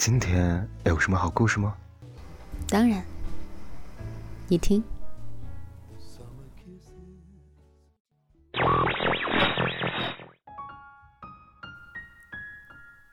[0.00, 1.76] 今天有什么好故事吗？
[2.66, 3.04] 当然，
[4.48, 4.82] 你听。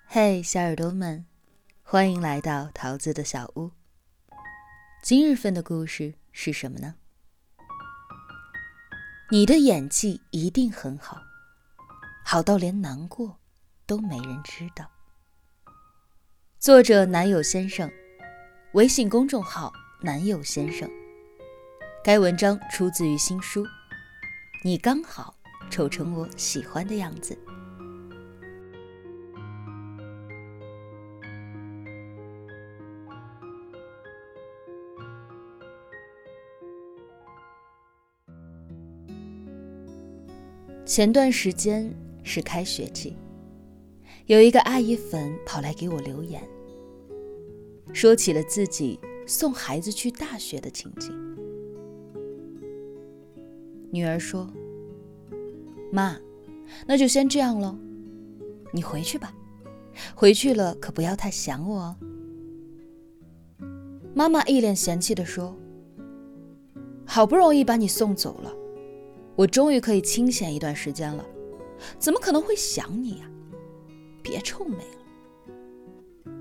[0.06, 1.26] 嘿，小耳朵们，
[1.84, 3.72] 欢迎来到桃子的小屋。
[5.04, 6.96] 今日份的故事是什么呢？
[9.30, 11.22] 你的演技一定很好，
[12.24, 13.38] 好到连难过
[13.86, 14.90] 都没人知道。
[16.60, 17.88] 作者：男友先生，
[18.74, 19.72] 微信公众号：
[20.02, 20.90] 男友先生。
[22.04, 23.64] 该文章出自于新书
[24.64, 25.36] 《你刚好
[25.70, 27.36] 丑成我喜欢的样子》。
[40.88, 43.16] 前段时间是开学季，
[44.28, 46.44] 有一个阿姨粉跑来给我留言，
[47.94, 51.18] 说起了自己送孩子去大学的情景。
[53.90, 54.52] 女儿说
[55.94, 56.20] ：“妈，
[56.86, 57.78] 那就先这样喽，
[58.74, 59.34] 你回去吧，
[60.14, 61.96] 回去了可不要太想我哦。”
[64.14, 65.56] 妈妈一脸嫌弃的说
[67.08, 68.54] ：“好不容易把你送走了。”
[69.38, 71.26] 我终于可以清闲一段时间了，
[71.98, 73.32] 怎么可能会想你呀？
[74.28, 76.34] 别臭美了。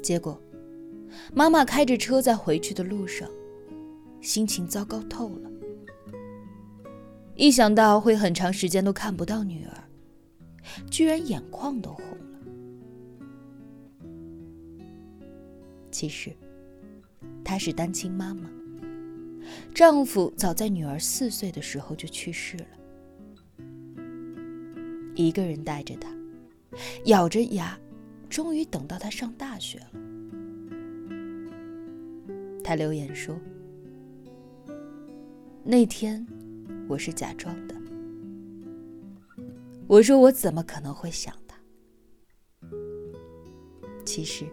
[0.00, 0.40] 结果，
[1.34, 3.28] 妈妈开着车在回去的路上，
[4.20, 5.50] 心情糟糕透了。
[7.34, 9.74] 一想到会很长时间都看不到女儿，
[10.88, 12.38] 居然眼眶都红了。
[15.90, 16.30] 其实，
[17.42, 18.48] 她是单亲妈妈。
[19.74, 22.66] 丈夫早在女儿四岁的时候就去世了，
[25.14, 26.08] 一个人带着他，
[27.06, 27.78] 咬着牙，
[28.28, 29.90] 终于等到他上大学了。
[32.62, 33.38] 他留言说
[35.62, 36.26] ：“那天
[36.88, 37.74] 我是假装的。”
[39.86, 41.56] 我说：“我怎么可能会想他？
[44.04, 44.46] 其实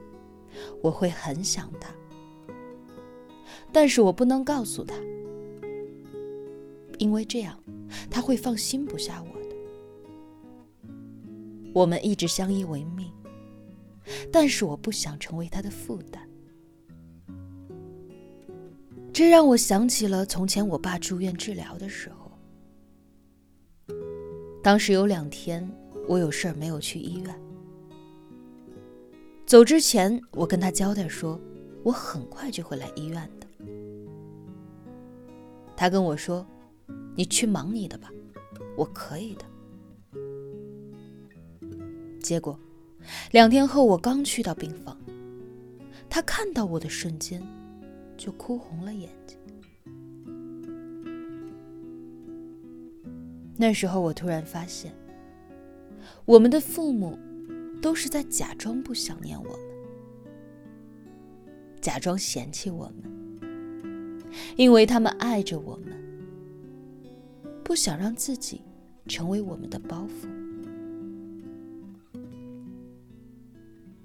[0.82, 1.90] 我会很想他。”
[3.74, 4.94] 但是我不能告诉他，
[6.98, 7.58] 因为这样
[8.10, 9.41] 他会放心不下我。
[11.74, 13.12] 我们一直相依为命，
[14.32, 16.28] 但是我不想成为他的负担。
[19.14, 22.32] 这让我想起了从前我爸住院治疗的时候，
[24.64, 25.70] 当时有两天
[26.08, 27.42] 我有事儿没有去医院，
[29.46, 31.40] 走之前我跟他交代说，
[31.84, 33.48] 我很快就会来医院的。
[35.76, 36.46] 他跟我说
[37.16, 38.10] ：“你去忙你的吧，
[38.78, 39.46] 我可以的。”
[42.22, 42.58] 结果，
[43.32, 44.98] 两天后我刚去到病房，
[46.10, 47.42] 他看到我的瞬间，
[48.16, 49.38] 就哭红了眼睛。
[53.58, 54.94] 那时候我突然发现，
[56.26, 57.18] 我们的父母
[57.82, 59.60] 都是在假装不想念我们，
[61.80, 63.12] 假装嫌弃我们。
[64.56, 65.92] 因为他们爱着我们，
[67.64, 68.62] 不想让自己
[69.06, 70.41] 成为我们的包袱。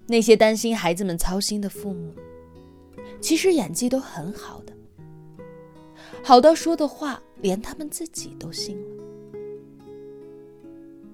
[0.07, 2.15] 那些担心孩子们操心的父母，
[3.21, 4.73] 其实演技都很好的，
[6.23, 9.05] 好到说的话连他们自己都信了，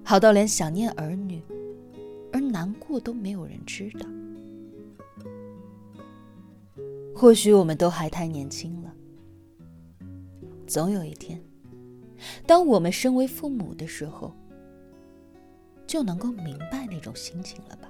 [0.03, 1.41] 好到连想念儿女
[2.31, 4.05] 而难过都没有人知道。
[7.15, 8.93] 或许我们都还太年轻了。
[10.67, 11.41] 总有一天，
[12.45, 14.35] 当我们身为父母的时候，
[15.87, 17.89] 就能够明白那种心情了吧？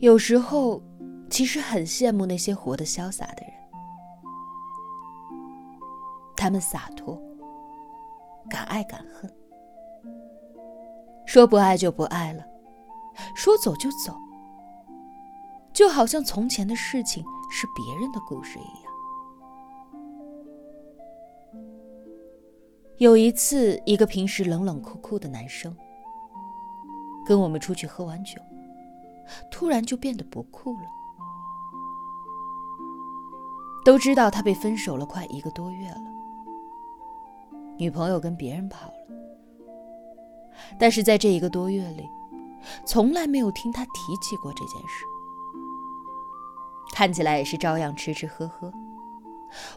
[0.00, 0.80] 有时候，
[1.28, 3.52] 其实很羡慕那些活得潇洒的人，
[6.36, 7.20] 他们洒脱，
[8.48, 9.28] 敢爱敢恨。
[11.26, 12.44] 说不爱就不爱了，
[13.34, 14.16] 说走就走，
[15.72, 18.92] 就好像从前的事情是别人的故事一样。
[22.98, 25.76] 有一次，一个平时冷冷酷酷的男生，
[27.26, 28.40] 跟我们出去喝完酒，
[29.50, 30.88] 突然就变得不酷了。
[33.84, 36.04] 都知道他被分手了快一个多月了，
[37.78, 38.94] 女朋友跟别人跑了。
[40.78, 42.06] 但是在这一个多月里，
[42.84, 45.04] 从来没有听他提起过这件事。
[46.92, 48.70] 看起来也是照样吃吃喝喝，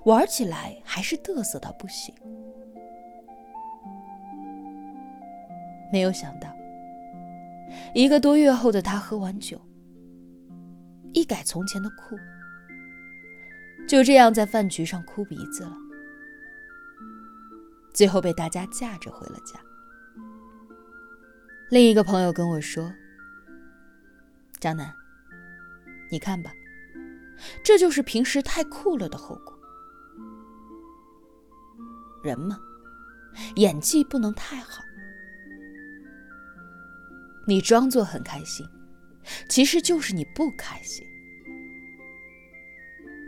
[0.06, 2.14] 玩起来还是嘚瑟到不行。
[5.92, 6.50] 没有想到，
[7.94, 9.60] 一个多月后的他喝完酒，
[11.14, 12.18] 一改从前的酷，
[13.88, 15.76] 就这样在饭局上哭鼻子了，
[17.94, 19.60] 最后被大家架着回了家。
[21.70, 22.94] 另一个朋友跟我说
[24.60, 24.94] ：“江南，
[26.10, 26.52] 你看吧，
[27.64, 29.58] 这就是平时太酷了的后果。
[32.24, 32.58] 人嘛，
[33.56, 34.82] 演技不能太好。
[37.52, 38.66] 你装作很开心，
[39.50, 41.06] 其实就是你不开心。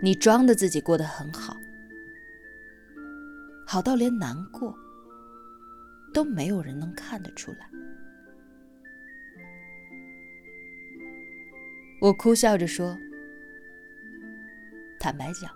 [0.01, 1.57] 你装的自己过得很好，
[3.67, 4.73] 好到连难过
[6.13, 7.69] 都没有人能看得出来。”
[11.99, 12.97] 我哭笑着说
[15.01, 15.51] ：“坦白讲，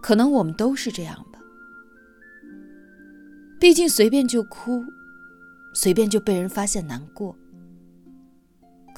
[0.00, 1.38] 可能我们都是这样吧。
[3.60, 4.82] 毕竟随便就哭，
[5.74, 7.36] 随便就被人发现难过，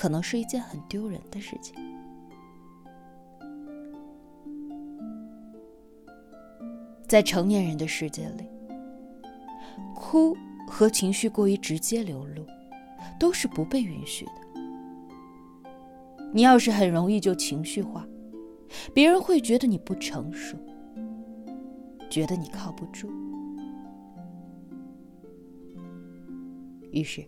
[0.00, 1.74] 可能是一件很丢人的事情。
[7.06, 8.48] 在成年人的世界里，
[9.94, 10.34] 哭
[10.66, 12.46] 和情绪过于直接流露，
[13.18, 14.32] 都是不被允许的。”
[16.32, 18.06] 你要是很容易就情绪化，
[18.94, 20.56] 别人会觉得你不成熟，
[22.08, 23.12] 觉得你靠不住。
[26.90, 27.22] 于是，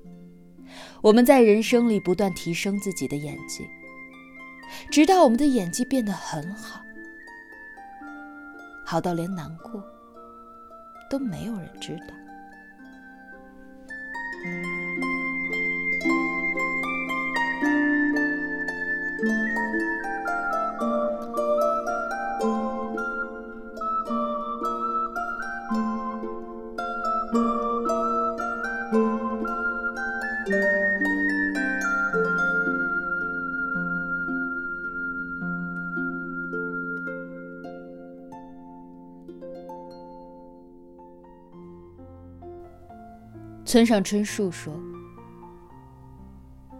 [1.00, 3.68] 我们在人生里不断提升自己的演技，
[4.90, 6.80] 直到我们的演技变得很好，
[8.84, 9.82] 好到连难过
[11.10, 12.21] 都没有人知道。
[43.72, 44.70] 村上春树说：“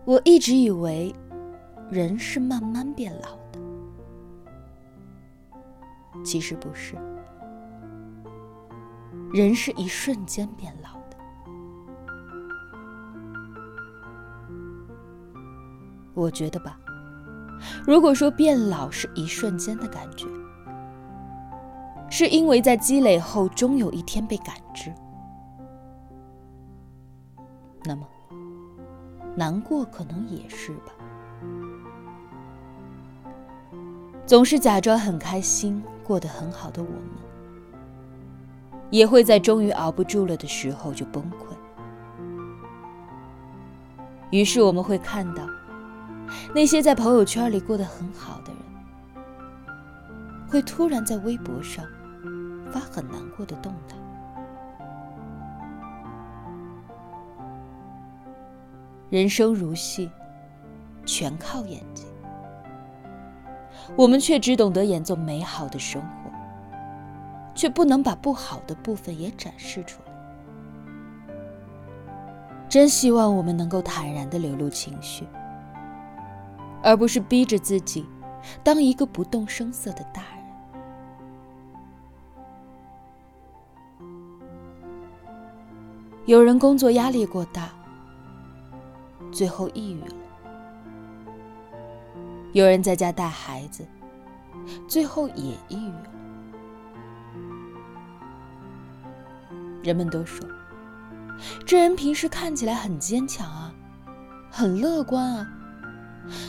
[0.05, 1.11] 我一直以为，
[1.91, 3.59] 人是慢慢变老的，
[6.23, 6.95] 其实不是，
[9.33, 11.17] 人是一瞬间变老的。
[16.13, 16.79] 我觉得吧，
[17.87, 20.27] 如果说变老是一瞬间的感觉，
[22.11, 24.93] 是因为在积累后，终有一天被感知。”
[27.85, 28.07] 那么，
[29.35, 30.93] 难过可能也是吧。
[34.25, 37.01] 总是假装很开心、过得很好的我们，
[38.91, 41.55] 也会在终于熬不住了的时候就崩溃。
[44.31, 45.45] 于是我们会看到，
[46.55, 48.63] 那些在朋友圈里过得很好的人，
[50.49, 51.85] 会突然在微博上
[52.73, 53.97] 发很难过的动态。
[59.13, 60.11] 人生如戏，
[61.05, 62.07] 全靠演技。
[63.95, 66.09] 我们却只懂得演奏美好的生活，
[67.55, 70.13] 却不能把不好的部分也展示出来。
[72.71, 75.27] 真希望我们能够坦然的流露情绪，
[76.83, 78.07] 而不是逼着自己
[78.65, 80.43] 当一个不动声色的大人。
[86.25, 87.69] 有人工作压力过大。
[89.33, 90.15] 最后抑郁了。
[92.53, 93.85] 有人在家带孩子，
[94.87, 96.11] 最后也抑郁了。
[99.83, 100.47] 人们都说，
[101.67, 103.75] 这人平时看起来很坚强啊，
[104.51, 105.53] 很乐观啊，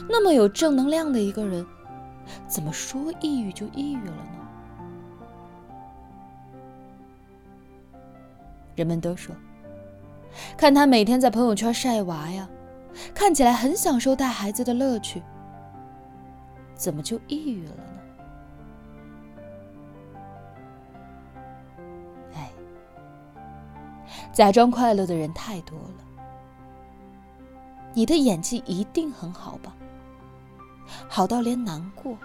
[0.10, 1.66] 那么有正能量的一个人，
[2.48, 4.28] 怎么说抑郁就抑郁了呢？
[8.76, 9.34] 人们都说，
[10.58, 12.48] 看他每天在朋友圈晒娃呀。
[13.14, 15.22] 看起来很享受带孩子的乐趣，
[16.76, 17.84] 怎么就抑郁了呢？
[22.36, 22.52] 哎，
[24.32, 25.96] 假装快乐的人太多了。
[27.94, 29.76] 你的演技一定很好吧？
[31.08, 32.18] 好到连难过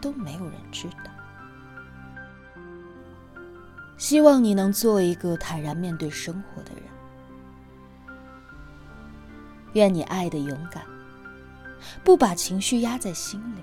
[0.00, 1.10] 都没有人知道。
[3.96, 6.82] 希望你能做一个坦然面对生活的人。
[9.74, 10.84] 愿你爱的勇敢，
[12.04, 13.62] 不把情绪压在心里，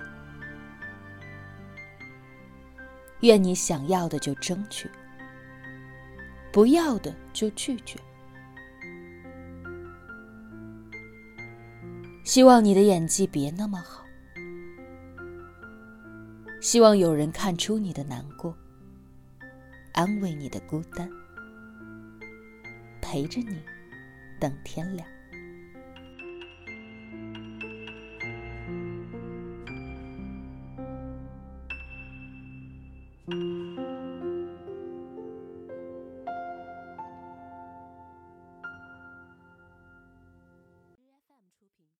[3.20, 4.90] 愿你想要的就争取，
[6.52, 7.98] 不要的就拒绝。
[12.24, 14.04] 希望你的演技别那么好，
[16.60, 18.56] 希望有人看出你的难过，
[19.92, 21.10] 安慰你的孤单，
[23.00, 23.60] 陪着你
[24.38, 25.06] 等天亮。